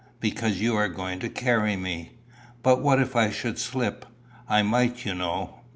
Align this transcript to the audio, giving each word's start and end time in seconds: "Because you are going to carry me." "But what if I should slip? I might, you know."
"Because 0.19 0.59
you 0.59 0.75
are 0.77 0.87
going 0.89 1.19
to 1.19 1.29
carry 1.29 1.75
me." 1.75 2.13
"But 2.63 2.81
what 2.81 2.99
if 2.99 3.15
I 3.15 3.29
should 3.29 3.59
slip? 3.59 4.03
I 4.49 4.63
might, 4.63 5.05
you 5.05 5.13
know." 5.13 5.59